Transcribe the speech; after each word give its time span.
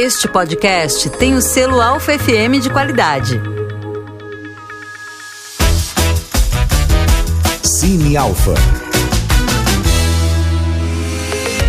Este 0.00 0.28
podcast 0.28 1.10
tem 1.10 1.34
o 1.34 1.42
selo 1.42 1.80
Alfa 1.80 2.16
FM 2.16 2.62
de 2.62 2.70
qualidade. 2.70 3.40
Cine 7.64 8.16
Alfa. 8.16 8.54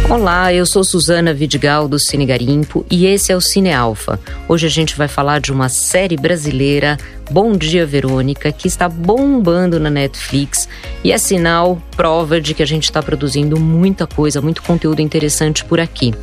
Olá, 0.08 0.54
eu 0.54 0.64
sou 0.68 0.84
Suzana 0.84 1.34
Vidigal 1.34 1.88
do 1.88 1.98
Cine 1.98 2.28
Garimpo 2.28 2.86
e 2.88 3.08
esse 3.08 3.32
é 3.32 3.36
o 3.36 3.42
Cine 3.42 3.74
Alfa. 3.74 4.20
Hoje 4.48 4.68
a 4.68 4.70
gente 4.70 4.96
vai 4.96 5.08
falar 5.08 5.42
de 5.42 5.52
uma 5.52 5.68
série 5.68 6.16
brasileira, 6.16 7.00
Bom 7.32 7.54
Dia 7.54 7.84
Verônica, 7.84 8.52
que 8.52 8.68
está 8.68 8.88
bombando 8.88 9.80
na 9.80 9.90
Netflix 9.90 10.70
e 11.04 11.12
é 11.12 11.18
sinal, 11.18 11.82
prova 11.98 12.40
de 12.40 12.54
que 12.54 12.62
a 12.62 12.68
gente 12.68 12.84
está 12.84 13.02
produzindo 13.02 13.60
muita 13.60 14.06
coisa, 14.06 14.40
muito 14.40 14.62
conteúdo 14.62 15.02
interessante 15.02 15.66
por 15.66 15.80
aqui. 15.80 16.14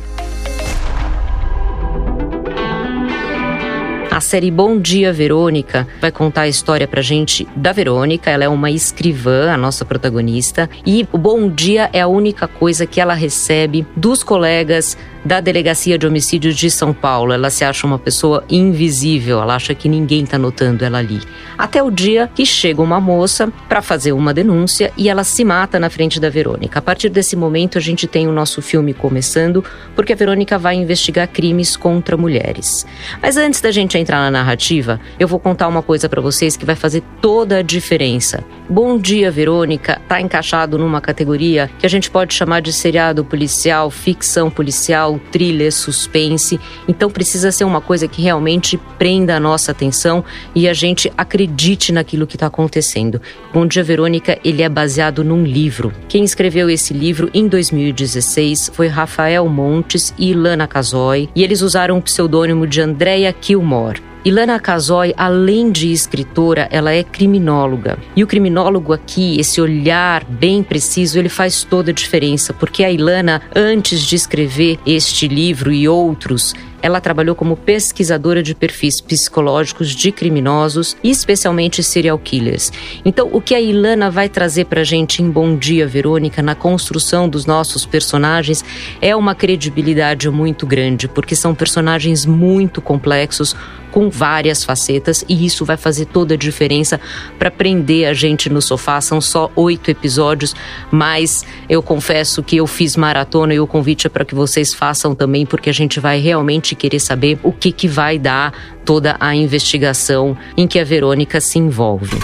A 4.17 4.19
série 4.19 4.49
Bom 4.49 4.79
Dia 4.79 5.13
Verônica 5.13 5.87
vai 6.01 6.11
contar 6.11 6.41
a 6.41 6.47
história 6.47 6.87
pra 6.87 7.03
gente 7.03 7.47
da 7.55 7.71
Verônica. 7.71 8.31
Ela 8.31 8.45
é 8.45 8.49
uma 8.49 8.71
escrivã, 8.71 9.51
a 9.51 9.57
nossa 9.57 9.85
protagonista, 9.85 10.67
e 10.83 11.07
o 11.11 11.19
Bom 11.19 11.47
Dia 11.47 11.87
é 11.93 12.01
a 12.01 12.07
única 12.07 12.47
coisa 12.47 12.87
que 12.87 12.99
ela 12.99 13.13
recebe 13.13 13.85
dos 13.95 14.23
colegas 14.23 14.97
da 15.27 15.41
Delegacia 15.41 15.97
de 15.97 16.07
Homicídios 16.07 16.55
de 16.55 16.71
São 16.71 16.93
Paulo. 16.93 17.33
Ela 17.33 17.49
se 17.49 17.65
acha 17.65 17.85
uma 17.85 17.99
pessoa 17.99 18.45
invisível, 18.49 19.41
ela 19.41 19.55
acha 19.55 19.75
que 19.75 19.89
ninguém 19.89 20.23
está 20.23 20.37
notando 20.37 20.85
ela 20.85 20.99
ali. 20.99 21.19
Até 21.57 21.83
o 21.83 21.91
dia 21.91 22.29
que 22.33 22.45
chega 22.45 22.81
uma 22.81 23.01
moça 23.01 23.51
para 23.67 23.81
fazer 23.81 24.13
uma 24.13 24.33
denúncia 24.33 24.91
e 24.95 25.09
ela 25.09 25.25
se 25.25 25.43
mata 25.43 25.77
na 25.79 25.89
frente 25.89 26.17
da 26.17 26.29
Verônica. 26.29 26.79
A 26.79 26.81
partir 26.81 27.09
desse 27.09 27.35
momento, 27.35 27.77
a 27.77 27.81
gente 27.81 28.07
tem 28.07 28.25
o 28.25 28.31
nosso 28.31 28.61
filme 28.61 28.93
começando, 28.93 29.63
porque 29.95 30.13
a 30.13 30.15
Verônica 30.15 30.57
vai 30.57 30.75
investigar 30.75 31.27
crimes 31.27 31.75
contra 31.75 32.15
mulheres. 32.15 32.85
Mas 33.21 33.35
antes 33.35 33.59
da 33.59 33.69
gente 33.69 33.97
entrar 33.97 34.19
na 34.19 34.31
narrativa, 34.31 34.97
eu 35.19 35.27
vou 35.27 35.39
contar 35.39 35.67
uma 35.67 35.83
coisa 35.83 36.07
para 36.07 36.21
vocês 36.21 36.55
que 36.55 36.65
vai 36.65 36.75
fazer 36.75 37.03
toda 37.19 37.57
a 37.57 37.61
diferença. 37.61 38.45
Bom 38.69 38.97
Dia, 38.97 39.31
Verônica 39.31 39.97
está 40.03 40.19
encaixado 40.19 40.77
numa 40.77 40.99
categoria 40.99 41.69
que 41.79 41.85
a 41.85 41.89
gente 41.89 42.11
pode 42.11 42.33
chamar 42.33 42.59
de 42.59 42.73
seriado 42.73 43.23
policial, 43.23 43.89
ficção 43.89 44.49
policial, 44.49 45.17
thriller, 45.31 45.71
suspense. 45.71 46.59
Então 46.85 47.09
precisa 47.09 47.49
ser 47.49 47.63
uma 47.63 47.79
coisa 47.79 48.09
que 48.09 48.21
realmente 48.21 48.77
prenda 48.99 49.37
a 49.37 49.39
nossa 49.39 49.71
atenção 49.71 50.21
e 50.53 50.67
a 50.67 50.73
gente 50.73 51.09
acredite 51.17 51.93
naquilo 51.93 52.27
que 52.27 52.35
está 52.35 52.47
acontecendo. 52.47 53.21
Bom 53.53 53.65
Dia 53.65 53.85
Verônica, 53.85 54.37
ele 54.43 54.61
é 54.61 54.67
baseado 54.67 55.23
num 55.23 55.45
livro. 55.45 55.93
Quem 56.09 56.25
escreveu 56.25 56.69
esse 56.69 56.93
livro 56.93 57.29
em 57.33 57.47
2016 57.47 58.71
foi 58.73 58.87
Rafael 58.87 59.47
Montes 59.47 60.13
e 60.17 60.31
Ilana 60.31 60.67
Casoy, 60.67 61.29
e 61.33 61.41
eles 61.41 61.61
usaram 61.61 61.97
o 61.97 62.01
pseudônimo 62.01 62.67
de 62.67 62.81
Andrea 62.81 63.31
Kilmore. 63.31 64.06
Ilana 64.27 64.59
Casoy, 64.59 65.13
além 65.15 65.71
de 65.71 65.89
escritora, 65.89 66.67
ela 66.69 66.91
é 66.91 67.01
criminóloga. 67.01 67.97
E 68.13 68.25
o 68.25 68.27
criminólogo 68.27 68.91
aqui, 68.91 69.39
esse 69.39 69.61
olhar 69.61 70.25
bem 70.25 70.61
preciso, 70.61 71.17
ele 71.17 71.29
faz 71.29 71.63
toda 71.63 71.91
a 71.91 71.93
diferença, 71.93 72.53
porque 72.53 72.83
a 72.83 72.91
Ilana, 72.91 73.41
antes 73.55 74.01
de 74.01 74.17
escrever 74.17 74.79
este 74.85 75.29
livro 75.29 75.71
e 75.71 75.87
outros, 75.87 76.53
ela 76.81 77.01
trabalhou 77.01 77.35
como 77.35 77.55
pesquisadora 77.55 78.41
de 78.43 78.53
perfis 78.53 79.01
psicológicos 79.01 79.95
de 79.95 80.11
criminosos 80.11 80.95
especialmente 81.03 81.81
serial 81.83 82.17
killers. 82.17 82.71
Então, 83.03 83.29
o 83.31 83.41
que 83.41 83.55
a 83.55 83.61
Ilana 83.61 84.09
vai 84.09 84.29
trazer 84.29 84.65
para 84.65 84.81
a 84.81 84.83
gente 84.83 85.21
em 85.21 85.29
Bom 85.29 85.55
Dia, 85.55 85.87
Verônica, 85.87 86.41
na 86.41 86.55
construção 86.55 87.27
dos 87.27 87.45
nossos 87.45 87.85
personagens, 87.85 88.63
é 89.01 89.15
uma 89.15 89.33
credibilidade 89.33 90.29
muito 90.29 90.65
grande, 90.65 91.07
porque 91.07 91.35
são 91.35 91.55
personagens 91.55 92.25
muito 92.25 92.81
complexos, 92.81 93.55
com 93.91 94.09
várias 94.09 94.63
facetas, 94.63 95.25
e 95.27 95.45
isso 95.45 95.65
vai 95.65 95.77
fazer 95.77 96.05
toda 96.05 96.33
a 96.35 96.37
diferença 96.37 96.99
para 97.39 97.49
prender 97.49 98.07
a 98.07 98.13
gente 98.13 98.49
no 98.49 98.61
sofá. 98.61 99.01
São 99.01 99.19
só 99.19 99.49
oito 99.55 99.89
episódios, 99.89 100.55
mas 100.91 101.45
eu 101.67 101.81
confesso 101.81 102.43
que 102.43 102.57
eu 102.57 102.67
fiz 102.67 102.95
maratona 102.95 103.53
e 103.53 103.59
o 103.59 103.65
convite 103.65 104.05
é 104.05 104.09
para 104.09 104.25
que 104.25 104.35
vocês 104.35 104.73
façam 104.73 105.15
também, 105.15 105.45
porque 105.45 105.69
a 105.69 105.73
gente 105.73 105.99
vai 105.99 106.19
realmente 106.19 106.66
querer 106.75 106.99
saber 106.99 107.39
o 107.43 107.51
que, 107.51 107.71
que 107.71 107.87
vai 107.87 108.17
dar 108.17 108.53
toda 108.85 109.15
a 109.19 109.35
investigação 109.35 110.37
em 110.55 110.67
que 110.67 110.79
a 110.79 110.83
Verônica 110.83 111.39
se 111.41 111.59
envolve 111.59 112.17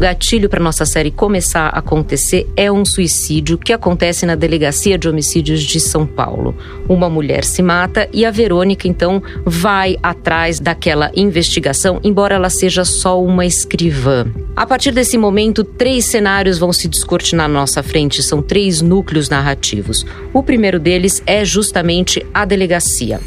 gatilho 0.00 0.48
para 0.48 0.64
nossa 0.64 0.86
série 0.86 1.10
começar 1.10 1.66
a 1.66 1.78
acontecer 1.78 2.48
é 2.56 2.72
um 2.72 2.86
suicídio 2.86 3.58
que 3.58 3.70
acontece 3.70 4.24
na 4.24 4.34
Delegacia 4.34 4.96
de 4.96 5.06
Homicídios 5.06 5.60
de 5.60 5.78
São 5.78 6.06
Paulo. 6.06 6.56
Uma 6.88 7.10
mulher 7.10 7.44
se 7.44 7.62
mata 7.62 8.08
e 8.10 8.24
a 8.24 8.30
Verônica 8.30 8.88
então 8.88 9.22
vai 9.44 9.98
atrás 10.02 10.58
daquela 10.58 11.10
investigação, 11.14 12.00
embora 12.02 12.34
ela 12.34 12.48
seja 12.48 12.82
só 12.82 13.22
uma 13.22 13.44
escrivã. 13.44 14.26
A 14.56 14.64
partir 14.64 14.92
desse 14.92 15.18
momento, 15.18 15.62
três 15.62 16.06
cenários 16.06 16.56
vão 16.58 16.72
se 16.72 16.88
descortinar 16.88 17.46
na 17.46 17.60
nossa 17.60 17.82
frente, 17.82 18.22
são 18.22 18.40
três 18.40 18.80
núcleos 18.80 19.28
narrativos. 19.28 20.06
O 20.32 20.42
primeiro 20.42 20.80
deles 20.80 21.22
é 21.26 21.44
justamente 21.44 22.24
a 22.32 22.46
delegacia. 22.46 23.20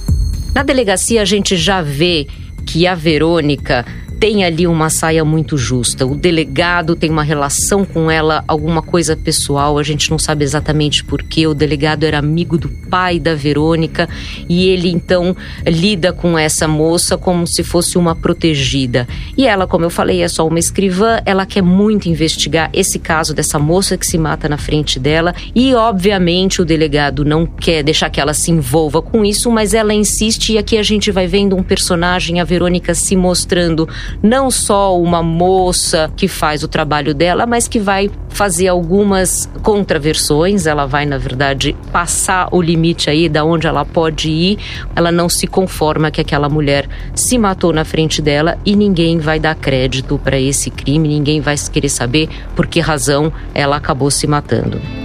Na 0.56 0.64
delegacia, 0.64 1.22
a 1.22 1.26
gente 1.26 1.56
já 1.56 1.84
vê 1.84 2.26
que 2.66 2.88
a 2.88 2.96
Verônica 2.96 3.86
tem 4.24 4.46
ali 4.46 4.66
uma 4.66 4.90
saia 4.90 5.26
muito 5.26 5.58
justa. 5.58 6.06
O 6.06 6.16
delegado 6.16 6.96
tem 6.96 7.10
uma 7.10 7.24
relação 7.24 7.84
com 7.84 8.10
ela, 8.10 8.42
alguma 8.48 8.82
coisa 8.82 9.18
pessoal, 9.18 9.78
a 9.78 9.84
gente 9.84 10.10
não 10.10 10.18
sabe 10.18 10.46
exatamente 10.46 11.04
porquê. 11.04 11.46
O 11.46 11.54
delegado 11.54 12.06
era 12.06 12.20
amigo 12.20 12.58
do 12.58 12.70
pai 12.70 13.20
da 13.20 13.36
Verônica 13.36 14.08
e 14.48 14.70
ele 14.70 14.88
então 14.88 15.36
lida 15.68 16.14
com 16.14 16.40
essa 16.40 16.70
moça 16.70 17.18
como 17.18 17.46
se 17.46 17.66
fosse 17.66 17.98
uma 17.98 18.16
protegida. 18.16 19.06
E 19.36 19.46
ela, 19.46 19.68
como 19.68 19.84
eu 19.84 19.90
falei, 19.90 20.22
é 20.22 20.28
só 20.30 20.48
uma 20.48 20.58
escrivã, 20.58 21.20
ela 21.26 21.46
quer 21.46 21.62
muito 21.62 22.08
investigar 22.08 22.70
esse 22.72 23.00
caso 23.00 23.34
dessa 23.34 23.60
moça 23.60 23.98
que 23.98 24.08
se 24.08 24.18
mata 24.18 24.48
na 24.48 24.58
frente 24.58 25.02
dela 25.02 25.36
e, 25.54 25.74
obviamente, 25.74 26.62
o 26.62 26.66
delegado 26.66 27.26
não 27.26 27.46
quer 27.46 27.84
deixar 27.84 28.10
que 28.10 28.22
ela 28.22 28.34
se 28.34 28.52
envolva 28.52 29.02
com 29.02 29.26
isso, 29.26 29.52
mas 29.52 29.74
ela 29.74 29.94
insiste 29.94 30.54
e 30.54 30.58
aqui 30.58 30.78
a 30.78 30.84
gente 30.84 31.12
vai 31.12 31.28
vendo 31.28 31.58
um 31.58 31.64
personagem, 31.64 32.40
a 32.40 32.46
Verônica 32.46 32.96
se 32.96 33.18
mostrando 33.18 33.86
não 34.22 34.50
só 34.52 35.00
uma 35.00 35.24
moça 35.24 36.12
que 36.16 36.28
faz 36.28 36.64
o 36.64 36.68
trabalho 36.68 37.14
dela, 37.14 37.46
mas 37.46 37.68
que 37.68 37.80
vai 37.80 38.10
fazer 38.30 38.68
algumas 38.68 39.50
contraversões, 39.62 40.66
ela 40.66 40.86
vai, 40.86 41.06
na 41.06 41.18
verdade, 41.18 41.76
passar 41.92 42.50
o 42.52 42.62
limite 42.62 43.10
aí 43.10 43.30
da 43.30 43.44
onde 43.44 43.68
ela 43.68 43.86
pode 43.86 44.30
ir. 44.30 44.58
Ela 44.96 45.12
não 45.12 45.30
se 45.30 45.48
conforma 45.48 46.12
que 46.12 46.22
aquela 46.22 46.50
mulher 46.50 46.88
se 47.16 47.38
matou 47.38 47.72
na 47.72 47.86
frente 47.86 48.22
dela 48.22 48.58
e 48.66 48.76
ninguém 48.76 49.20
vai 49.20 49.40
dar 49.40 49.56
crédito 49.56 50.20
para 50.24 50.40
esse 50.40 50.70
crime, 50.70 51.08
ninguém 51.08 51.42
vai 51.42 51.56
querer 51.72 51.90
saber 51.90 52.30
por 52.56 52.68
que 52.68 52.80
razão 52.80 53.32
ela 53.54 53.78
acabou 53.78 54.10
se 54.10 54.28
matando. 54.28 55.03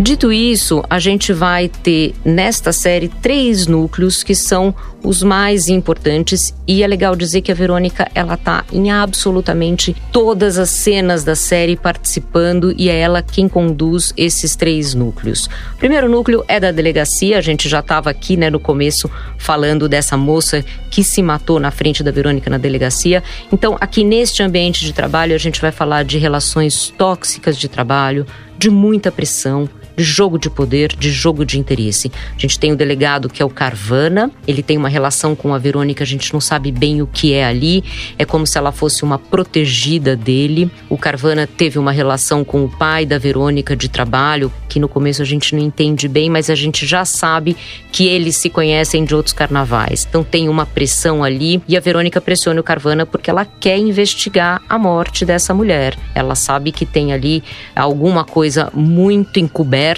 Dito 0.00 0.32
isso, 0.32 0.82
a 0.88 0.98
gente 0.98 1.30
vai 1.30 1.68
ter 1.68 2.14
nesta 2.24 2.72
série 2.72 3.06
três 3.06 3.66
núcleos 3.66 4.22
que 4.22 4.34
são 4.34 4.74
os 5.04 5.22
mais 5.22 5.68
importantes 5.68 6.54
e 6.66 6.82
é 6.82 6.86
legal 6.86 7.14
dizer 7.14 7.42
que 7.42 7.52
a 7.52 7.54
Verônica 7.54 8.10
ela 8.14 8.34
tá 8.34 8.64
em 8.72 8.90
absolutamente 8.90 9.94
todas 10.10 10.56
as 10.56 10.70
cenas 10.70 11.22
da 11.22 11.34
série 11.34 11.76
participando 11.76 12.74
e 12.78 12.88
é 12.88 12.98
ela 12.98 13.20
quem 13.20 13.46
conduz 13.46 14.14
esses 14.16 14.56
três 14.56 14.94
núcleos. 14.94 15.50
O 15.74 15.76
primeiro 15.76 16.08
núcleo 16.08 16.42
é 16.48 16.58
da 16.58 16.72
delegacia, 16.72 17.36
a 17.36 17.42
gente 17.42 17.68
já 17.68 17.80
estava 17.80 18.08
aqui, 18.08 18.38
né, 18.38 18.48
no 18.48 18.58
começo 18.58 19.10
falando 19.36 19.86
dessa 19.86 20.16
moça 20.16 20.64
que 20.90 21.04
se 21.04 21.22
matou 21.22 21.60
na 21.60 21.70
frente 21.70 22.02
da 22.02 22.10
Verônica 22.10 22.48
na 22.48 22.56
delegacia. 22.56 23.22
Então, 23.52 23.76
aqui 23.78 24.02
neste 24.02 24.42
ambiente 24.42 24.82
de 24.82 24.94
trabalho 24.94 25.34
a 25.34 25.38
gente 25.38 25.60
vai 25.60 25.70
falar 25.70 26.04
de 26.04 26.16
relações 26.16 26.88
tóxicas 26.96 27.58
de 27.58 27.68
trabalho, 27.68 28.26
de 28.58 28.70
muita 28.70 29.12
pressão, 29.12 29.68
de 30.00 30.04
jogo 30.04 30.38
de 30.38 30.48
poder, 30.48 30.96
de 30.96 31.10
jogo 31.10 31.44
de 31.44 31.58
interesse. 31.58 32.10
A 32.34 32.40
gente 32.40 32.58
tem 32.58 32.72
o 32.72 32.76
delegado 32.76 33.28
que 33.28 33.42
é 33.42 33.44
o 33.44 33.50
Carvana, 33.50 34.30
ele 34.48 34.62
tem 34.62 34.78
uma 34.78 34.88
relação 34.88 35.36
com 35.36 35.52
a 35.52 35.58
Verônica, 35.58 36.02
a 36.02 36.06
gente 36.06 36.32
não 36.32 36.40
sabe 36.40 36.72
bem 36.72 37.02
o 37.02 37.06
que 37.06 37.34
é 37.34 37.44
ali, 37.44 37.84
é 38.18 38.24
como 38.24 38.46
se 38.46 38.56
ela 38.56 38.72
fosse 38.72 39.02
uma 39.02 39.18
protegida 39.18 40.16
dele. 40.16 40.70
O 40.88 40.96
Carvana 40.96 41.46
teve 41.46 41.78
uma 41.78 41.92
relação 41.92 42.42
com 42.42 42.64
o 42.64 42.68
pai 42.68 43.04
da 43.04 43.18
Verônica 43.18 43.76
de 43.76 43.90
trabalho, 43.90 44.50
que 44.70 44.80
no 44.80 44.88
começo 44.88 45.20
a 45.20 45.24
gente 45.26 45.54
não 45.54 45.62
entende 45.62 46.08
bem, 46.08 46.30
mas 46.30 46.48
a 46.48 46.54
gente 46.54 46.86
já 46.86 47.04
sabe 47.04 47.54
que 47.92 48.06
eles 48.06 48.36
se 48.36 48.48
conhecem 48.48 49.04
de 49.04 49.14
outros 49.14 49.34
carnavais. 49.34 50.06
Então 50.08 50.24
tem 50.24 50.48
uma 50.48 50.64
pressão 50.64 51.22
ali 51.22 51.60
e 51.68 51.76
a 51.76 51.80
Verônica 51.80 52.22
pressiona 52.22 52.58
o 52.58 52.64
Carvana 52.64 53.04
porque 53.04 53.28
ela 53.28 53.44
quer 53.44 53.76
investigar 53.76 54.62
a 54.66 54.78
morte 54.78 55.26
dessa 55.26 55.52
mulher. 55.52 55.94
Ela 56.14 56.34
sabe 56.34 56.72
que 56.72 56.86
tem 56.86 57.12
ali 57.12 57.44
alguma 57.76 58.24
coisa 58.24 58.70
muito 58.72 59.38
encoberta 59.38 59.89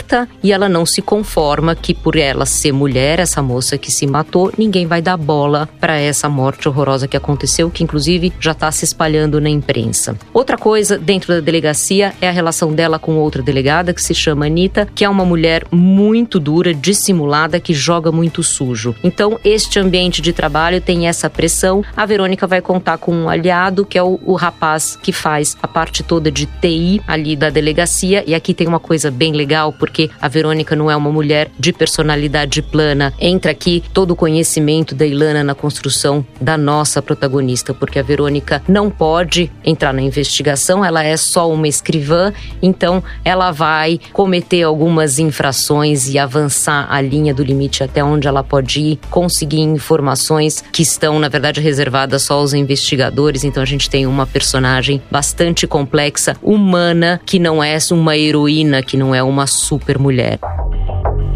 e 0.42 0.52
ela 0.52 0.68
não 0.68 0.86
se 0.86 1.02
conforma 1.02 1.74
que 1.74 1.92
por 1.94 2.16
ela 2.16 2.46
ser 2.46 2.72
mulher, 2.72 3.18
essa 3.18 3.42
moça 3.42 3.76
que 3.76 3.90
se 3.90 4.06
matou, 4.06 4.52
ninguém 4.56 4.86
vai 4.86 5.02
dar 5.02 5.16
bola 5.16 5.68
para 5.80 5.98
essa 5.98 6.28
morte 6.28 6.68
horrorosa 6.68 7.08
que 7.08 7.16
aconteceu, 7.16 7.70
que 7.70 7.84
inclusive 7.84 8.32
já 8.40 8.52
está 8.52 8.70
se 8.70 8.84
espalhando 8.84 9.40
na 9.40 9.48
imprensa. 9.48 10.16
Outra 10.32 10.56
coisa 10.56 10.98
dentro 10.98 11.34
da 11.34 11.40
delegacia 11.40 12.12
é 12.20 12.28
a 12.28 12.32
relação 12.32 12.72
dela 12.72 12.98
com 12.98 13.16
outra 13.16 13.42
delegada 13.42 13.92
que 13.92 14.02
se 14.02 14.14
chama 14.14 14.46
Anitta, 14.46 14.88
que 14.94 15.04
é 15.04 15.08
uma 15.08 15.24
mulher 15.24 15.66
muito 15.70 16.38
dura, 16.38 16.72
dissimulada, 16.72 17.60
que 17.60 17.74
joga 17.74 18.12
muito 18.12 18.42
sujo. 18.42 18.94
Então, 19.02 19.38
este 19.44 19.78
ambiente 19.78 20.22
de 20.22 20.32
trabalho 20.32 20.80
tem 20.80 21.08
essa 21.08 21.28
pressão. 21.28 21.84
A 21.96 22.06
Verônica 22.06 22.46
vai 22.46 22.60
contar 22.60 22.98
com 22.98 23.14
um 23.14 23.28
aliado, 23.28 23.84
que 23.84 23.98
é 23.98 24.02
o, 24.02 24.18
o 24.24 24.34
rapaz 24.34 24.96
que 25.02 25.12
faz 25.12 25.56
a 25.62 25.68
parte 25.68 26.02
toda 26.02 26.30
de 26.30 26.46
TI 26.46 27.00
ali 27.06 27.36
da 27.36 27.50
delegacia. 27.50 28.24
E 28.26 28.34
aqui 28.34 28.54
tem 28.54 28.66
uma 28.66 28.80
coisa 28.80 29.10
bem 29.10 29.32
legal, 29.32 29.72
porque 29.82 30.08
a 30.20 30.29
Verônica 30.29 30.76
não 30.76 30.88
é 30.88 30.94
uma 30.94 31.11
mulher 31.11 31.50
de 31.58 31.73
personalidade 31.73 32.62
plana. 32.62 33.12
Entra 33.19 33.50
aqui 33.50 33.82
todo 33.93 34.12
o 34.12 34.17
conhecimento 34.17 34.94
da 34.94 35.05
Ilana 35.05 35.43
na 35.43 35.56
construção 35.56 36.25
da 36.40 36.56
nossa 36.56 37.02
protagonista, 37.02 37.75
porque 37.75 37.99
a 37.99 38.02
Verônica 38.05 38.62
não 38.69 38.88
pode 38.88 39.50
entrar 39.64 39.93
na 39.93 40.00
investigação, 40.00 40.84
ela 40.84 41.02
é 41.02 41.17
só 41.17 41.50
uma 41.50 41.67
escrivã, 41.67 42.32
então 42.62 43.02
ela 43.25 43.50
vai 43.50 43.99
cometer 44.12 44.62
algumas 44.62 45.19
infrações 45.19 46.08
e 46.08 46.17
avançar 46.17 46.87
a 46.88 47.00
linha 47.00 47.35
do 47.35 47.43
limite 47.43 47.82
até 47.82 48.05
onde 48.05 48.28
ela 48.28 48.44
pode 48.44 48.81
ir, 48.81 49.00
conseguir 49.11 49.62
informações 49.62 50.62
que 50.73 50.82
estão, 50.82 51.19
na 51.19 51.28
verdade, 51.28 51.61
reservadas 51.61 52.23
só 52.23 52.35
aos 52.35 52.55
investigadores. 52.55 53.43
Então 53.43 53.61
a 53.61 53.67
gente 53.67 53.90
tem 53.90 54.06
uma 54.06 54.28
personagem 54.28 55.02
bastante 55.11 55.67
complexa, 55.67 56.37
humana, 56.40 57.20
que 57.26 57.40
não 57.40 57.61
é 57.61 57.76
uma 57.90 58.17
heroína, 58.17 58.81
que 58.81 58.96
não 58.96 59.12
é 59.12 59.20
uma 59.20 59.49
super 59.72 59.98
mulher. 59.98 60.38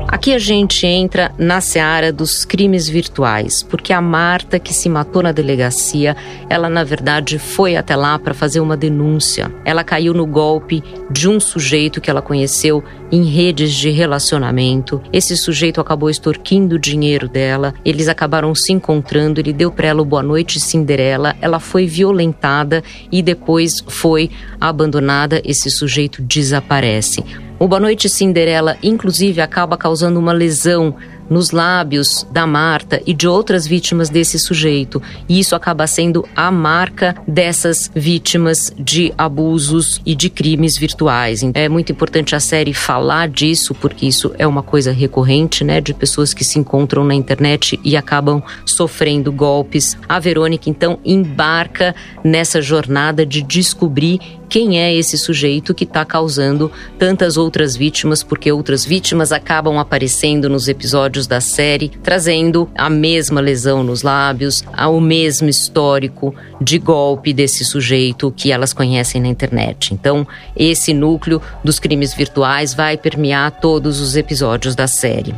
Aqui 0.08 0.34
a 0.34 0.38
gente 0.38 0.86
entra 0.86 1.32
na 1.38 1.60
seara 1.60 2.12
dos 2.12 2.44
crimes 2.44 2.86
virtuais, 2.88 3.62
porque 3.62 3.92
a 3.92 4.00
Marta 4.00 4.58
que 4.58 4.72
se 4.72 4.88
matou 4.88 5.22
na 5.22 5.32
delegacia, 5.32 6.14
ela 6.48 6.68
na 6.68 6.84
verdade 6.84 7.38
foi 7.38 7.76
até 7.76 7.96
lá 7.96 8.18
para 8.18 8.34
fazer 8.34 8.60
uma 8.60 8.76
denúncia. 8.76 9.50
Ela 9.64 9.82
caiu 9.82 10.14
no 10.14 10.24
golpe 10.26 10.82
de 11.10 11.28
um 11.28 11.40
sujeito 11.40 12.00
que 12.00 12.08
ela 12.08 12.22
conheceu 12.22 12.84
em 13.10 13.24
redes 13.24 13.72
de 13.72 13.90
relacionamento. 13.90 15.02
Esse 15.12 15.36
sujeito 15.36 15.80
acabou 15.80 16.08
extorquindo 16.10 16.76
o 16.76 16.78
dinheiro 16.78 17.28
dela. 17.28 17.74
Eles 17.84 18.06
acabaram 18.06 18.54
se 18.54 18.72
encontrando. 18.72 19.40
Ele 19.40 19.52
deu 19.52 19.72
para 19.72 19.88
ela 19.88 20.02
o 20.02 20.04
boa 20.04 20.22
noite 20.22 20.60
Cinderela. 20.60 21.34
Ela 21.40 21.58
foi 21.58 21.86
violentada 21.86 22.82
e 23.10 23.22
depois 23.22 23.82
foi 23.88 24.30
abandonada. 24.60 25.40
Esse 25.44 25.70
sujeito 25.70 26.22
desaparece. 26.22 27.24
O 27.58 27.66
Boa 27.66 27.80
Noite 27.80 28.06
Cinderela, 28.10 28.76
inclusive, 28.82 29.40
acaba 29.40 29.78
causando 29.78 30.20
uma 30.20 30.32
lesão 30.32 30.94
nos 31.28 31.50
lábios 31.50 32.26
da 32.30 32.46
Marta 32.46 33.02
e 33.06 33.14
de 33.14 33.26
outras 33.26 33.66
vítimas 33.66 34.08
desse 34.10 34.38
sujeito. 34.38 35.02
E 35.28 35.40
isso 35.40 35.56
acaba 35.56 35.86
sendo 35.86 36.28
a 36.36 36.50
marca 36.50 37.16
dessas 37.26 37.90
vítimas 37.94 38.72
de 38.78 39.12
abusos 39.16 40.00
e 40.04 40.14
de 40.14 40.28
crimes 40.28 40.76
virtuais. 40.78 41.42
É 41.54 41.68
muito 41.68 41.90
importante 41.90 42.36
a 42.36 42.40
série 42.40 42.74
falar 42.74 43.28
disso, 43.28 43.74
porque 43.74 44.06
isso 44.06 44.32
é 44.38 44.46
uma 44.46 44.62
coisa 44.62 44.92
recorrente, 44.92 45.64
né? 45.64 45.80
De 45.80 45.94
pessoas 45.94 46.32
que 46.32 46.44
se 46.44 46.58
encontram 46.58 47.04
na 47.04 47.14
internet 47.14 47.80
e 47.82 47.96
acabam 47.96 48.42
sofrendo 48.64 49.32
golpes. 49.32 49.96
A 50.08 50.18
Verônica, 50.20 50.68
então, 50.68 50.98
embarca 51.04 51.94
nessa 52.22 52.60
jornada 52.60 53.24
de 53.24 53.42
descobrir 53.42 54.20
quem 54.48 54.80
é 54.80 54.94
esse 54.94 55.18
sujeito 55.18 55.74
que 55.74 55.84
está 55.84 56.04
causando 56.04 56.70
tantas 56.98 57.36
outras 57.36 57.76
vítimas, 57.76 58.22
porque 58.22 58.50
outras 58.50 58.84
vítimas 58.84 59.32
acabam 59.32 59.78
aparecendo 59.78 60.48
nos 60.48 60.68
episódios 60.68 61.26
da 61.26 61.40
série, 61.40 61.88
trazendo 62.02 62.68
a 62.74 62.88
mesma 62.88 63.40
lesão 63.40 63.82
nos 63.82 64.02
lábios, 64.02 64.64
o 64.88 65.00
mesmo 65.00 65.48
histórico 65.48 66.34
de 66.60 66.78
golpe 66.78 67.32
desse 67.32 67.64
sujeito 67.64 68.32
que 68.36 68.52
elas 68.52 68.72
conhecem 68.72 69.20
na 69.20 69.28
internet. 69.28 69.92
Então, 69.92 70.26
esse 70.56 70.92
núcleo 70.92 71.40
dos 71.64 71.78
crimes 71.78 72.14
virtuais 72.14 72.74
vai 72.74 72.96
permear 72.96 73.60
todos 73.60 74.00
os 74.00 74.16
episódios 74.16 74.74
da 74.74 74.86
série. 74.86 75.34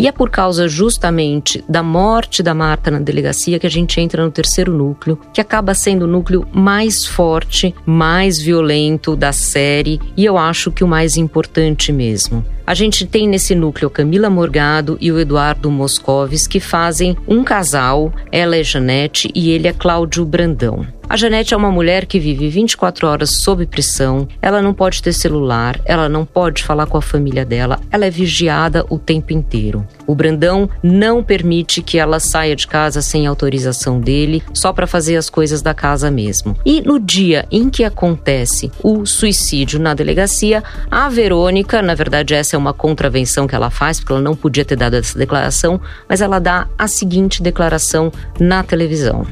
E 0.00 0.08
é 0.08 0.12
por 0.12 0.30
causa 0.30 0.66
justamente 0.66 1.62
da 1.68 1.82
morte 1.82 2.42
da 2.42 2.54
Marta 2.54 2.90
na 2.90 2.98
delegacia 2.98 3.58
que 3.58 3.66
a 3.66 3.70
gente 3.70 4.00
entra 4.00 4.24
no 4.24 4.30
terceiro 4.30 4.72
núcleo, 4.72 5.20
que 5.30 5.42
acaba 5.42 5.74
sendo 5.74 6.06
o 6.06 6.08
núcleo 6.08 6.48
mais 6.54 7.04
forte, 7.04 7.74
mais 7.84 8.40
violento 8.40 9.14
da 9.14 9.30
série 9.30 10.00
e 10.16 10.24
eu 10.24 10.38
acho 10.38 10.72
que 10.72 10.82
o 10.82 10.88
mais 10.88 11.18
importante 11.18 11.92
mesmo. 11.92 12.42
A 12.66 12.72
gente 12.72 13.04
tem 13.04 13.28
nesse 13.28 13.54
núcleo 13.54 13.90
Camila 13.90 14.30
Morgado 14.30 14.96
e 15.02 15.12
o 15.12 15.20
Eduardo 15.20 15.70
Moscovis 15.70 16.46
que 16.46 16.60
fazem 16.60 17.14
um 17.28 17.44
casal. 17.44 18.10
Ela 18.32 18.56
é 18.56 18.62
Janete 18.62 19.30
e 19.34 19.50
ele 19.50 19.68
é 19.68 19.72
Cláudio 19.74 20.24
Brandão. 20.24 20.86
A 21.10 21.16
Janete 21.16 21.52
é 21.52 21.56
uma 21.56 21.72
mulher 21.72 22.06
que 22.06 22.20
vive 22.20 22.48
24 22.48 23.08
horas 23.08 23.30
sob 23.30 23.66
pressão, 23.66 24.28
ela 24.40 24.62
não 24.62 24.72
pode 24.72 25.02
ter 25.02 25.12
celular, 25.12 25.80
ela 25.84 26.08
não 26.08 26.24
pode 26.24 26.62
falar 26.62 26.86
com 26.86 26.96
a 26.96 27.02
família 27.02 27.44
dela, 27.44 27.80
ela 27.90 28.06
é 28.06 28.10
vigiada 28.10 28.86
o 28.88 28.96
tempo 28.96 29.32
inteiro. 29.32 29.84
O 30.06 30.14
Brandão 30.14 30.70
não 30.80 31.20
permite 31.20 31.82
que 31.82 31.98
ela 31.98 32.20
saia 32.20 32.54
de 32.54 32.64
casa 32.64 33.02
sem 33.02 33.26
autorização 33.26 34.00
dele, 34.00 34.40
só 34.54 34.72
para 34.72 34.86
fazer 34.86 35.16
as 35.16 35.28
coisas 35.28 35.60
da 35.60 35.74
casa 35.74 36.12
mesmo. 36.12 36.56
E 36.64 36.80
no 36.80 37.00
dia 37.00 37.44
em 37.50 37.68
que 37.68 37.82
acontece 37.82 38.70
o 38.80 39.04
suicídio 39.04 39.80
na 39.80 39.94
delegacia, 39.94 40.62
a 40.88 41.08
Verônica, 41.08 41.82
na 41.82 41.96
verdade 41.96 42.34
essa 42.34 42.54
é 42.54 42.56
uma 42.56 42.72
contravenção 42.72 43.48
que 43.48 43.54
ela 43.56 43.68
faz, 43.68 43.98
porque 43.98 44.12
ela 44.12 44.22
não 44.22 44.36
podia 44.36 44.64
ter 44.64 44.76
dado 44.76 44.94
essa 44.94 45.18
declaração, 45.18 45.80
mas 46.08 46.20
ela 46.20 46.38
dá 46.38 46.68
a 46.78 46.86
seguinte 46.86 47.42
declaração 47.42 48.12
na 48.38 48.62
televisão. 48.62 49.26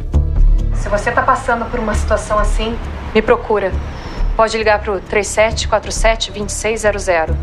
Se 0.81 0.89
você 0.89 1.11
está 1.11 1.23
passando 1.23 1.71
por 1.71 1.79
uma 1.81 1.95
situação 1.95 2.39
assim, 2.39 2.79
me 3.15 3.21
procura. 3.21 3.71
Pode 4.37 4.57
ligar 4.57 4.79
para 4.79 4.93
o 4.93 5.01
3747-2600. 5.01 7.35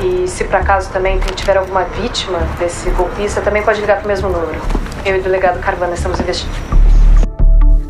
E 0.00 0.26
se 0.26 0.42
por 0.44 0.56
acaso 0.56 0.90
também 0.90 1.20
tiver 1.36 1.56
alguma 1.56 1.84
vítima 1.84 2.40
desse 2.58 2.90
golpista, 2.90 3.40
também 3.42 3.62
pode 3.62 3.80
ligar 3.80 3.98
para 3.98 4.06
o 4.06 4.08
mesmo 4.08 4.28
número. 4.28 4.60
Eu 5.04 5.14
e 5.16 5.20
o 5.20 5.22
delegado 5.22 5.60
Carvana 5.60 5.94
estamos 5.94 6.18
investigando. 6.18 6.91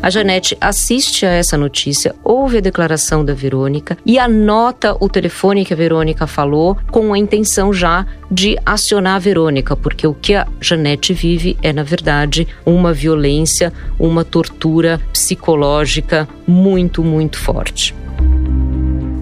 A 0.03 0.09
Janete 0.09 0.57
assiste 0.59 1.25
a 1.25 1.29
essa 1.29 1.57
notícia, 1.57 2.13
ouve 2.25 2.57
a 2.57 2.59
declaração 2.59 3.23
da 3.23 3.33
Verônica 3.33 3.97
e 4.05 4.19
anota 4.19 4.97
o 4.99 5.07
telefone 5.07 5.63
que 5.63 5.73
a 5.73 5.77
Verônica 5.77 6.27
falou 6.27 6.77
com 6.91 7.13
a 7.13 7.17
intenção 7.17 7.71
já 7.71 8.05
de 8.29 8.59
acionar 8.65 9.15
a 9.15 9.19
Verônica, 9.19 9.77
porque 9.77 10.05
o 10.05 10.13
que 10.13 10.35
a 10.35 10.45
Janete 10.59 11.13
vive 11.13 11.55
é, 11.63 11.71
na 11.71 11.83
verdade, 11.83 12.45
uma 12.65 12.91
violência, 12.91 13.71
uma 13.97 14.25
tortura 14.25 14.99
psicológica 15.13 16.27
muito, 16.45 17.01
muito 17.01 17.39
forte. 17.39 17.95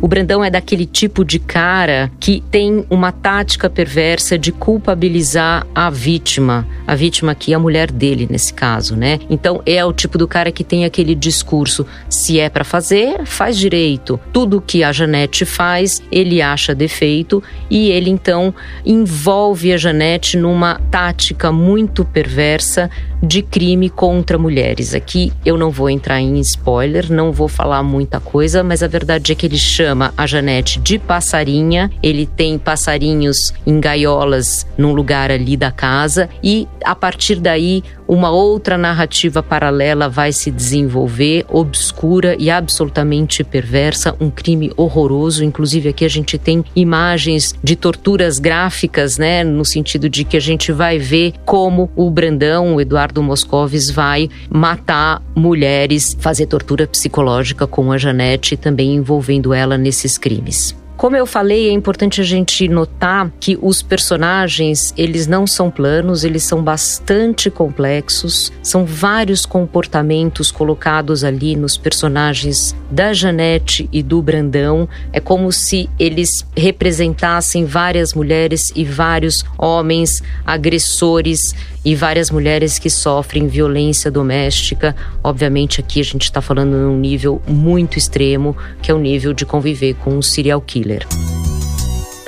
O 0.01 0.07
Brandão 0.07 0.44
é 0.44 0.50
daquele 0.50 0.88
tipo 0.88 1.24
de 1.24 1.38
cara 1.38 2.12
que 2.19 2.44
tem 2.50 2.88
uma 2.89 3.12
tática 3.12 3.69
perversa 3.69 4.36
de 4.36 4.51
culpabilizar 4.51 5.67
a 5.75 5.91
vítima, 5.91 6.67
a 6.91 6.95
vítima 6.95 7.31
aqui 7.31 7.53
é 7.53 7.55
a 7.55 7.60
mulher 7.60 7.89
dele 7.89 8.27
nesse 8.29 8.53
caso, 8.53 8.98
né? 8.98 9.17
Então 9.29 9.62
é 9.65 9.83
o 9.86 9.93
tipo 9.93 10.17
do 10.17 10.27
cara 10.27 10.51
que 10.51 10.62
tem 10.62 10.83
aquele 10.83 11.15
discurso: 11.15 11.88
se 12.10 12.38
é 12.38 12.50
para 12.50 12.65
fazer, 12.65 13.25
faz 13.25 13.57
direito. 13.57 14.19
Tudo 14.33 14.60
que 14.60 14.83
a 14.83 14.91
Janete 14.91 15.45
faz, 15.45 16.03
ele 16.12 16.41
acha 16.41 16.75
defeito 16.75 17.41
e 17.69 17.89
ele 17.89 18.10
então 18.10 18.53
envolve 18.86 19.71
a 19.71 19.77
Janete 19.77 20.36
numa 20.36 20.81
tática 20.91 21.50
muito 21.50 22.03
perversa 22.03 22.89
de 23.24 23.41
crime 23.41 23.89
contra 23.89 24.38
mulheres. 24.38 24.93
Aqui 24.93 25.31
eu 25.45 25.57
não 25.57 25.69
vou 25.69 25.89
entrar 25.89 26.19
em 26.19 26.39
spoiler, 26.39 27.10
não 27.10 27.31
vou 27.31 27.48
falar 27.48 27.83
muita 27.83 28.19
coisa, 28.19 28.63
mas 28.63 28.83
a 28.83 28.88
verdade 28.88 29.31
é 29.31 29.36
que 29.36 29.45
ele 29.45 29.57
chama 29.57 30.13
a 30.17 30.27
Janete 30.27 30.79
de 30.79 31.00
passarinha, 31.00 31.89
ele 32.03 32.25
tem 32.25 32.57
passarinhos 32.57 33.53
em 33.65 33.79
gaiolas 33.79 34.65
num 34.77 34.91
lugar 34.91 35.31
ali 35.31 35.55
da 35.55 35.71
casa 35.71 36.29
e 36.43 36.67
a 36.84 36.96
partir 36.96 37.36
daí 37.36 37.84
uma 38.08 38.30
outra 38.30 38.78
narrativa 38.78 39.42
paralela 39.42 40.10
vai 40.10 40.32
se 40.34 40.52
desenvolver, 40.52 41.46
obscura 41.50 42.36
e 42.38 42.50
absolutamente 42.50 43.44
perversa, 43.44 44.16
um 44.20 44.30
crime 44.30 44.72
horroroso. 44.76 45.46
Inclusive, 45.46 45.90
aqui 45.90 46.04
a 46.04 46.10
gente 46.10 46.38
tem 46.38 46.64
imagens 46.76 47.56
de 47.64 47.76
torturas 47.76 48.38
gráficas, 48.38 49.18
né? 49.18 49.44
No 49.44 49.64
sentido 49.64 50.10
de 50.10 50.24
que 50.24 50.36
a 50.36 50.42
gente 50.42 50.72
vai 50.72 51.00
ver 51.00 51.34
como 51.46 51.90
o 51.96 52.10
Brandão, 52.10 52.76
o 52.76 52.82
Eduardo 52.82 53.24
Moscovis, 53.24 53.90
vai 53.90 54.30
matar 54.50 55.22
mulheres, 55.34 56.16
fazer 56.20 56.48
tortura 56.48 56.86
psicológica 56.86 57.66
com 57.66 57.92
a 57.92 57.98
Janete, 57.98 58.58
também 58.58 58.96
envolvendo 58.96 59.54
ela 59.54 59.78
nesses 59.78 60.18
crimes. 60.18 60.81
Como 61.01 61.15
eu 61.15 61.25
falei, 61.25 61.67
é 61.67 61.72
importante 61.72 62.22
a 62.22 62.24
gente 62.24 62.67
notar 62.67 63.31
que 63.39 63.58
os 63.60 63.81
personagens, 63.81 64.93
eles 64.96 65.25
não 65.25 65.48
são 65.48 65.72
planos, 65.72 66.24
eles 66.24 66.43
são 66.43 66.62
bastante 66.62 67.50
complexos, 67.50 68.53
são 68.62 68.86
vários 68.86 69.43
comportamentos 69.43 70.51
colocados 70.51 71.24
ali 71.24 71.55
nos 71.55 71.75
personagens 71.75 72.75
da 72.91 73.13
Janete 73.13 73.89
e 73.91 74.03
do 74.03 74.22
Brandão. 74.22 74.88
É 75.12 75.20
como 75.20 75.51
se 75.51 75.89
eles 75.98 76.46
representassem 76.55 77.65
várias 77.65 78.13
mulheres 78.13 78.72
e 78.75 78.86
vários 78.86 79.43
homens 79.58 80.22
agressores 80.46 81.55
e 81.84 81.96
várias 81.96 82.30
mulheres 82.30 82.78
que 82.78 82.90
sofrem 82.90 83.48
violência 83.48 84.12
doméstica. 84.12 84.96
Obviamente, 85.24 85.80
aqui 85.80 86.00
a 86.00 86.04
gente 86.04 86.24
está 86.24 86.42
falando 86.42 86.72
num 86.72 86.98
nível 86.98 87.42
muito 87.48 87.98
extremo, 87.98 88.56
que 88.82 88.92
é 88.92 88.94
o 88.94 89.00
nível 89.00 89.34
de 89.34 89.46
conviver 89.46 89.96
com 89.96 90.18
um 90.18 90.22
serial 90.22 90.62
killer. 90.62 91.06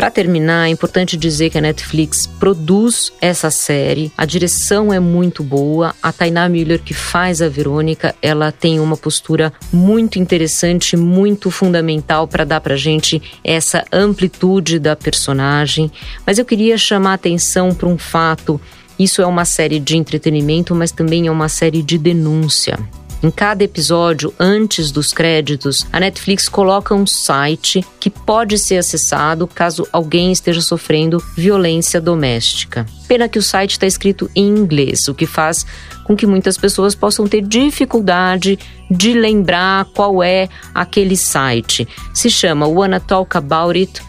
Para 0.04 0.12
terminar, 0.12 0.68
é 0.68 0.70
importante 0.70 1.16
dizer 1.16 1.50
que 1.50 1.58
a 1.58 1.62
Netflix 1.62 2.28
produz 2.28 3.14
essa 3.22 3.50
série. 3.50 4.12
A 4.18 4.26
direção 4.26 4.92
é 4.92 5.00
muito 5.00 5.42
boa. 5.42 5.96
A 6.04 6.12
Tainá 6.12 6.50
Miller, 6.50 6.82
que 6.82 6.94
faz 6.94 7.42
a 7.42 7.48
Verônica, 7.48 8.14
ela 8.22 8.52
tem 8.52 8.82
uma 8.82 8.98
postura 8.98 9.54
muito 9.72 10.20
interessante, 10.20 10.98
muito 10.98 11.50
fundamental 11.50 12.28
para 12.28 12.44
dar 12.44 12.60
para 12.60 12.76
gente 12.76 13.22
essa 13.44 13.86
amplitude 13.94 14.78
da 14.78 14.94
personagem. 14.94 15.90
Mas 16.26 16.38
eu 16.38 16.44
queria 16.44 16.78
chamar 16.78 17.12
a 17.12 17.14
atenção 17.14 17.74
para 17.74 17.88
um 17.88 17.98
fato 17.98 18.60
isso 18.98 19.22
é 19.22 19.26
uma 19.26 19.46
série 19.46 19.80
de 19.80 19.98
entretenimento, 19.98 20.76
mas 20.76 20.92
também 20.92 21.28
é 21.28 21.32
uma 21.32 21.50
série 21.50 21.82
de 21.82 21.98
denúncia. 21.98 22.78
Em 23.24 23.32
cada 23.32 23.64
episódio, 23.64 24.34
antes 24.38 24.92
dos 24.92 25.14
créditos, 25.14 25.88
a 25.94 25.98
Netflix 25.98 26.50
coloca 26.50 26.94
um 26.94 27.08
site 27.08 27.82
que 27.98 28.10
pode 28.10 28.60
ser 28.60 28.76
acessado 28.76 29.48
caso 29.48 29.88
alguém 29.94 30.34
esteja 30.34 30.60
sofrendo 30.60 31.24
violência 31.34 32.02
doméstica. 32.02 32.86
Pena 33.08 33.30
que 33.30 33.40
o 33.40 33.42
site 33.42 33.72
está 33.72 33.88
escrito 33.88 34.30
em 34.36 34.50
inglês, 34.50 35.08
o 35.08 35.14
que 35.14 35.26
faz 35.26 35.66
com 36.04 36.18
que 36.18 36.28
muitas 36.28 36.58
pessoas 36.58 36.96
possam 36.96 37.26
ter 37.26 37.42
dificuldade 37.42 38.60
de 38.92 39.14
lembrar 39.14 39.86
qual 39.96 40.22
é 40.22 40.50
aquele 40.76 41.16
site. 41.16 41.88
Se 42.14 42.30
chama 42.30 42.68
Wanna 42.68 43.00
Talk 43.00 43.38
About 43.38 43.80
It 43.80 44.02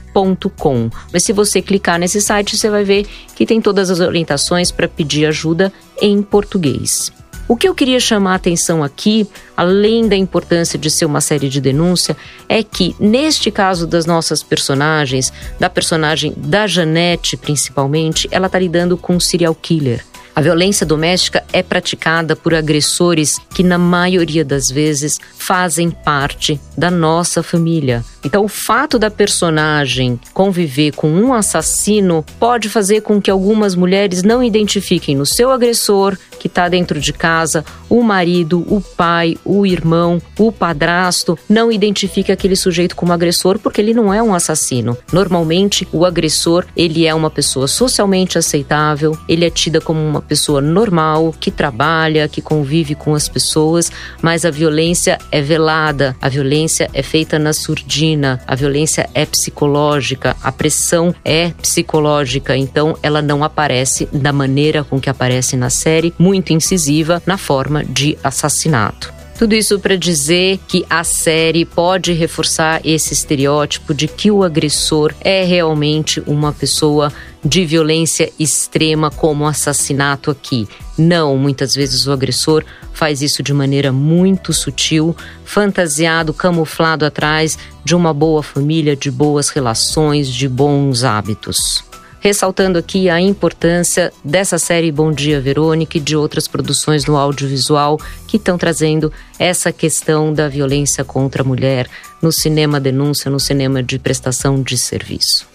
Mas 1.12 1.24
se 1.24 1.32
você 1.32 1.60
clicar 1.60 1.98
nesse 1.98 2.20
site, 2.20 2.56
você 2.56 2.70
vai 2.70 2.84
ver 2.84 3.06
que 3.34 3.44
tem 3.44 3.60
todas 3.60 3.90
as 3.90 4.00
orientações 4.00 4.70
para 4.70 4.88
pedir 4.88 5.26
ajuda 5.26 5.72
em 6.00 6.22
português. 6.22 7.12
O 7.46 7.56
que 7.56 7.68
eu 7.68 7.74
queria 7.74 8.00
chamar 8.00 8.32
a 8.32 8.36
atenção 8.36 8.82
aqui, 8.82 9.28
além 9.54 10.08
da 10.08 10.16
importância 10.16 10.78
de 10.78 10.90
ser 10.90 11.04
uma 11.04 11.20
série 11.20 11.50
de 11.50 11.60
denúncia, 11.60 12.16
é 12.48 12.62
que, 12.62 12.96
neste 12.98 13.50
caso 13.50 13.86
das 13.86 14.06
nossas 14.06 14.42
personagens, 14.42 15.30
da 15.60 15.68
personagem 15.68 16.32
da 16.36 16.66
Janete 16.66 17.36
principalmente, 17.36 18.26
ela 18.30 18.46
está 18.46 18.58
lidando 18.58 18.96
com 18.96 19.16
um 19.16 19.20
serial 19.20 19.54
killer. 19.54 20.02
A 20.34 20.40
violência 20.40 20.86
doméstica 20.86 21.44
é 21.52 21.62
praticada 21.62 22.34
por 22.34 22.54
agressores 22.54 23.38
que, 23.54 23.62
na 23.62 23.78
maioria 23.78 24.44
das 24.44 24.68
vezes, 24.68 25.20
fazem 25.36 25.90
parte 25.90 26.58
da 26.76 26.90
nossa 26.90 27.42
família. 27.42 28.02
Então, 28.24 28.44
o 28.44 28.48
fato 28.48 28.98
da 28.98 29.10
personagem 29.10 30.18
conviver 30.32 30.92
com 30.92 31.10
um 31.10 31.34
assassino 31.34 32.24
pode 32.38 32.68
fazer 32.68 33.02
com 33.02 33.20
que 33.20 33.30
algumas 33.30 33.74
mulheres 33.74 34.22
não 34.22 34.42
identifiquem 34.42 35.14
no 35.14 35.26
seu 35.26 35.50
agressor, 35.50 36.16
que 36.38 36.46
está 36.46 36.68
dentro 36.68 37.00
de 37.00 37.12
casa, 37.12 37.64
o 37.88 38.02
marido, 38.02 38.64
o 38.68 38.80
pai, 38.80 39.36
o 39.44 39.64
irmão, 39.64 40.20
o 40.38 40.52
padrasto, 40.52 41.38
não 41.48 41.72
identifique 41.72 42.30
aquele 42.30 42.56
sujeito 42.56 42.94
como 42.94 43.12
agressor 43.12 43.58
porque 43.58 43.80
ele 43.80 43.94
não 43.94 44.12
é 44.12 44.22
um 44.22 44.34
assassino. 44.34 44.96
Normalmente, 45.12 45.88
o 45.92 46.04
agressor, 46.04 46.66
ele 46.76 47.06
é 47.06 47.14
uma 47.14 47.30
pessoa 47.30 47.66
socialmente 47.66 48.36
aceitável, 48.36 49.16
ele 49.28 49.44
é 49.44 49.50
tida 49.50 49.80
como 49.80 50.00
uma 50.00 50.20
pessoa 50.20 50.60
normal, 50.60 51.34
que 51.38 51.50
trabalha, 51.50 52.28
que 52.28 52.42
convive 52.42 52.94
com 52.94 53.14
as 53.14 53.28
pessoas, 53.28 53.90
mas 54.20 54.44
a 54.44 54.50
violência 54.50 55.18
é 55.30 55.40
velada, 55.40 56.16
a 56.20 56.28
violência 56.28 56.90
é 56.92 57.02
feita 57.02 57.38
na 57.38 57.52
surdina, 57.52 58.13
a 58.46 58.54
violência 58.54 59.08
é 59.14 59.26
psicológica, 59.26 60.36
a 60.42 60.52
pressão 60.52 61.14
é 61.24 61.50
psicológica, 61.50 62.56
então 62.56 62.96
ela 63.02 63.20
não 63.20 63.42
aparece 63.42 64.08
da 64.12 64.32
maneira 64.32 64.84
com 64.84 65.00
que 65.00 65.10
aparece 65.10 65.56
na 65.56 65.70
série, 65.70 66.14
muito 66.18 66.52
incisiva 66.52 67.22
na 67.26 67.36
forma 67.36 67.84
de 67.84 68.16
assassinato. 68.22 69.12
Tudo 69.38 69.54
isso 69.54 69.80
para 69.80 69.96
dizer 69.96 70.60
que 70.68 70.86
a 70.88 71.02
série 71.02 71.64
pode 71.64 72.12
reforçar 72.12 72.80
esse 72.84 73.12
estereótipo 73.12 73.92
de 73.92 74.06
que 74.06 74.30
o 74.30 74.44
agressor 74.44 75.12
é 75.20 75.44
realmente 75.44 76.22
uma 76.24 76.52
pessoa 76.52 77.12
de 77.44 77.66
violência 77.66 78.32
extrema, 78.38 79.10
como 79.10 79.46
assassinato 79.46 80.30
aqui. 80.30 80.68
Não, 80.96 81.36
muitas 81.36 81.74
vezes 81.74 82.06
o 82.06 82.12
agressor 82.12 82.64
faz 82.92 83.20
isso 83.20 83.42
de 83.42 83.52
maneira 83.52 83.92
muito 83.92 84.52
sutil, 84.52 85.16
fantasiado, 85.44 86.32
camuflado 86.32 87.04
atrás 87.04 87.58
de 87.84 87.94
uma 87.94 88.14
boa 88.14 88.42
família, 88.42 88.94
de 88.94 89.10
boas 89.10 89.48
relações, 89.48 90.28
de 90.28 90.48
bons 90.48 91.02
hábitos 91.02 91.84
ressaltando 92.24 92.78
aqui 92.78 93.10
a 93.10 93.20
importância 93.20 94.10
dessa 94.24 94.58
série 94.58 94.90
Bom 94.90 95.12
Dia 95.12 95.42
Verônica 95.42 95.98
e 95.98 96.00
de 96.00 96.16
outras 96.16 96.48
produções 96.48 97.04
no 97.04 97.18
audiovisual 97.18 98.00
que 98.26 98.38
estão 98.38 98.56
trazendo 98.56 99.12
essa 99.38 99.70
questão 99.70 100.32
da 100.32 100.48
violência 100.48 101.04
contra 101.04 101.42
a 101.42 101.44
mulher 101.44 101.86
no 102.22 102.32
cinema 102.32 102.80
denúncia, 102.80 103.30
no 103.30 103.38
cinema 103.38 103.82
de 103.82 103.98
prestação 103.98 104.62
de 104.62 104.78
serviço. 104.78 105.46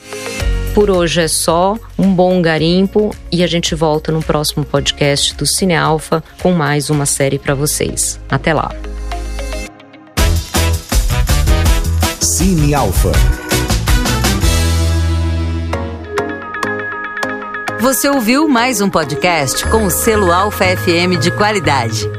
Por 0.74 0.90
hoje 0.90 1.22
é 1.22 1.28
só, 1.28 1.78
um 1.98 2.14
bom 2.14 2.42
garimpo 2.42 3.14
e 3.32 3.44
a 3.44 3.48
gente 3.48 3.74
volta 3.76 4.12
no 4.12 4.22
próximo 4.22 4.64
podcast 4.64 5.36
do 5.36 5.46
Cine 5.46 5.76
Alfa 5.76 6.24
com 6.42 6.52
mais 6.54 6.90
uma 6.90 7.06
série 7.06 7.40
para 7.40 7.56
vocês. 7.56 8.20
Até 8.30 8.54
lá. 8.54 8.72
Cine 12.22 12.74
Alfa. 12.74 13.12
Você 17.80 18.10
ouviu 18.10 18.48
mais 18.48 18.82
um 18.82 18.90
podcast 18.90 19.66
com 19.68 19.86
o 19.86 19.90
selo 19.90 20.32
Alfa 20.32 20.66
FM 20.66 21.20
de 21.20 21.32
qualidade. 21.32 22.19